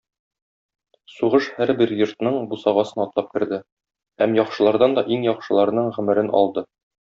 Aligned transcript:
Сугыш 1.15 1.49
һәрбер 1.57 1.93
йортның 1.99 2.39
бусагасын 2.55 3.03
атлап 3.05 3.29
керде 3.37 3.61
һәм 4.25 4.37
яхшылардан 4.41 4.99
да 5.01 5.07
иң 5.19 5.29
яхшыларның 5.33 5.97
гомерен 6.01 6.37
алды. 6.43 6.69